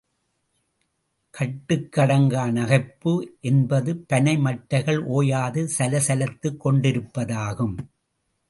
கட்டுக்கு 1.33 2.01
அடங்கா 2.01 2.43
நகைப்பு 2.51 3.13
என்பது 3.41 3.97
பனை 4.07 4.35
மட்டைகள் 4.37 5.01
ஓயாது 5.09 5.67
சல 5.67 5.99
சலத்துக் 5.99 6.61
கொண்டிருப்பதாகும். 6.65 7.75